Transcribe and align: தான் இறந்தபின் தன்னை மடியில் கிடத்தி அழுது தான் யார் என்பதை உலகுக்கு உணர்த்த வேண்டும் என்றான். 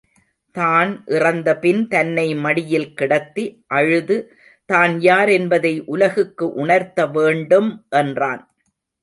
தான் 0.55 0.91
இறந்தபின் 1.07 1.81
தன்னை 1.87 2.25
மடியில் 2.45 2.87
கிடத்தி 2.93 3.45
அழுது 3.77 4.17
தான் 4.69 4.95
யார் 5.01 5.31
என்பதை 5.37 5.73
உலகுக்கு 5.93 6.47
உணர்த்த 6.63 7.07
வேண்டும் 7.15 7.71
என்றான். 8.01 8.43